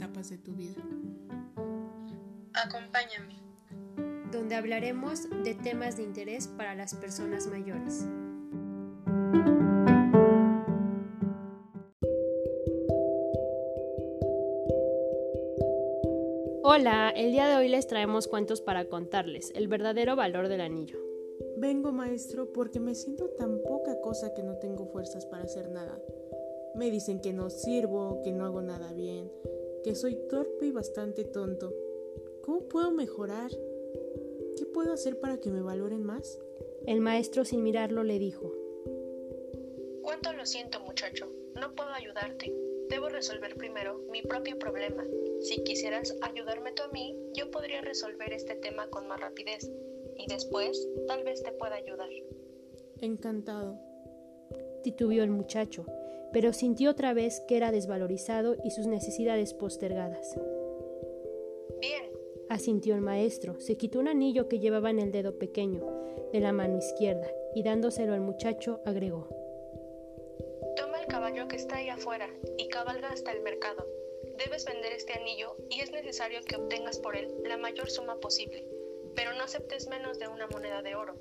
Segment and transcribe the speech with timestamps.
[0.00, 0.80] etapas de tu vida.
[2.54, 3.38] Acompáñame.
[4.32, 8.06] Donde hablaremos de temas de interés para las personas mayores.
[16.62, 20.98] Hola, el día de hoy les traemos cuentos para contarles el verdadero valor del anillo.
[21.58, 26.00] Vengo, maestro, porque me siento tan poca cosa que no tengo fuerzas para hacer nada.
[26.74, 29.30] Me dicen que no sirvo, que no hago nada bien,
[29.82, 31.74] que soy torpe y bastante tonto.
[32.42, 33.50] ¿Cómo puedo mejorar?
[34.56, 36.38] ¿Qué puedo hacer para que me valoren más?
[36.86, 38.52] El maestro sin mirarlo le dijo.
[40.02, 42.54] Cuánto lo siento muchacho, no puedo ayudarte.
[42.88, 45.04] Debo resolver primero mi propio problema.
[45.40, 49.70] Si quisieras ayudarme tú a mí, yo podría resolver este tema con más rapidez
[50.16, 52.08] y después tal vez te pueda ayudar.
[53.00, 53.78] Encantado.
[54.82, 55.86] Titubió el muchacho,
[56.32, 60.36] pero sintió otra vez que era desvalorizado y sus necesidades postergadas.
[61.80, 62.10] Bien,
[62.48, 63.60] asintió el maestro.
[63.60, 65.84] Se quitó un anillo que llevaba en el dedo pequeño
[66.32, 69.28] de la mano izquierda y dándoselo al muchacho agregó.
[70.76, 72.28] Toma el caballo que está ahí afuera
[72.58, 73.86] y cabalga hasta el mercado.
[74.38, 78.64] Debes vender este anillo y es necesario que obtengas por él la mayor suma posible
[79.14, 81.14] pero no aceptes menos de una moneda de oro.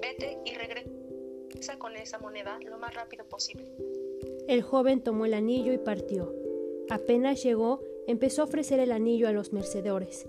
[0.00, 3.70] Vete y regresa con esa moneda lo más rápido posible.
[4.46, 6.34] El joven tomó el anillo y partió.
[6.90, 10.28] Apenas llegó, empezó a ofrecer el anillo a los mercedores.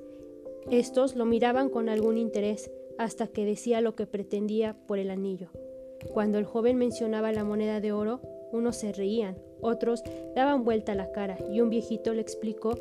[0.71, 5.49] Estos lo miraban con algún interés hasta que decía lo que pretendía por el anillo.
[6.13, 8.21] Cuando el joven mencionaba la moneda de oro,
[8.51, 10.01] unos se reían, otros
[10.33, 12.75] daban vuelta la cara y un viejito le explicó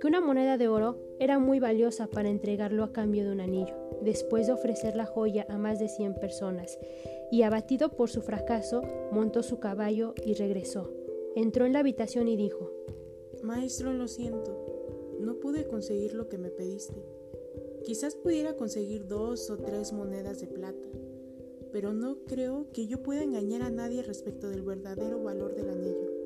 [0.00, 3.74] que una moneda de oro era muy valiosa para entregarlo a cambio de un anillo,
[4.02, 6.78] después de ofrecer la joya a más de 100 personas,
[7.30, 8.82] y abatido por su fracaso,
[9.12, 10.92] montó su caballo y regresó.
[11.34, 12.70] Entró en la habitación y dijo,
[13.42, 17.04] Maestro, lo siento, no pude conseguir lo que me pediste.
[17.84, 20.88] Quizás pudiera conseguir dos o tres monedas de plata,
[21.72, 26.16] pero no creo que yo pueda engañar a nadie respecto del verdadero valor del anillo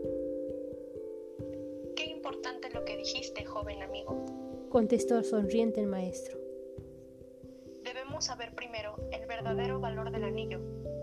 [2.73, 4.25] lo que dijiste, joven amigo,
[4.69, 6.39] contestó sonriente el maestro.
[7.83, 10.61] Debemos saber primero el verdadero valor del anillo.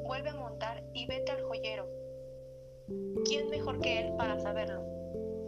[0.08, 1.86] Vuelve a montar y vete al joyero.
[3.26, 4.84] ¿Quién mejor que él para saberlo?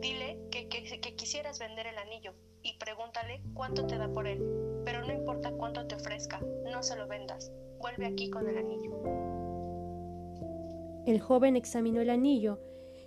[0.01, 4.43] Dile que, que quisieras vender el anillo y pregúntale cuánto te da por él.
[4.85, 6.39] Pero no importa cuánto te ofrezca,
[6.71, 7.51] no se lo vendas.
[7.79, 8.91] Vuelve aquí con el anillo.
[11.05, 12.59] El joven examinó el anillo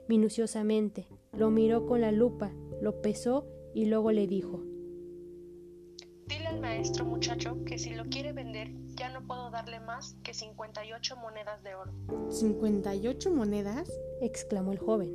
[0.09, 2.53] minuciosamente, lo miró con la lupa
[2.83, 4.61] lo pesó y luego le dijo
[6.33, 10.33] Dile al maestro muchacho que si lo quiere vender ya no puedo darle más que
[10.33, 11.93] 58 monedas de oro.
[12.29, 13.93] ¿58 monedas?
[14.23, 15.15] exclamó el joven.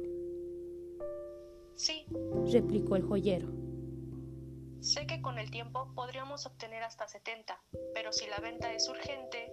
[1.74, 2.06] Sí,
[2.52, 3.48] replicó el joyero.
[4.80, 7.60] Sé que con el tiempo podríamos obtener hasta 70,
[7.96, 9.52] pero si la venta es urgente...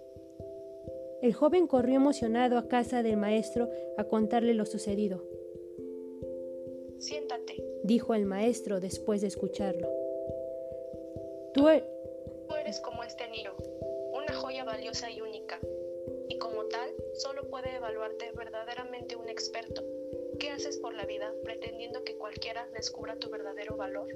[1.23, 5.25] El joven corrió emocionado a casa del maestro a contarle lo sucedido.
[6.99, 10.04] Siéntate, dijo el maestro después de escucharlo.
[11.55, 11.85] Tú, e-,
[12.49, 13.55] Tú eres como este anillo,
[14.13, 15.61] una joya valiosa y única,
[16.29, 19.83] y como tal solo puede evaluarte verdaderamente un experto.
[20.41, 24.09] ¿Qué haces por la vida pretendiendo que cualquiera descubra tu verdadero valor?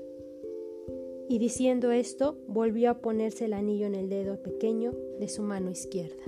[1.28, 5.70] Y diciendo esto, volvió a ponerse el anillo en el dedo pequeño de su mano
[5.70, 6.24] izquierda.